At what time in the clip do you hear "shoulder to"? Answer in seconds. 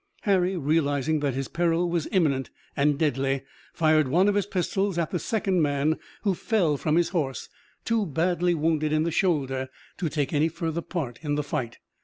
9.11-10.09